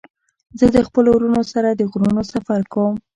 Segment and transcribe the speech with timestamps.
[0.59, 2.95] زه د خپلو ورونو سره د غرونو سفر کوم.